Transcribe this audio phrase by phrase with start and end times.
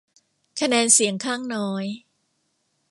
[0.59, 1.85] คะแนนเสียงข้างน้อย